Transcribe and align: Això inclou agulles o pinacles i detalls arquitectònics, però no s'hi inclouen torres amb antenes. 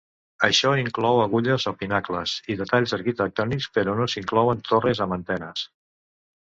Això 0.45 0.69
inclou 0.83 1.21
agulles 1.25 1.65
o 1.73 1.73
pinacles 1.83 2.33
i 2.53 2.57
detalls 2.63 2.97
arquitectònics, 2.99 3.71
però 3.79 3.97
no 4.03 4.11
s'hi 4.13 4.21
inclouen 4.25 4.67
torres 4.73 5.07
amb 5.07 5.21
antenes. 5.23 5.71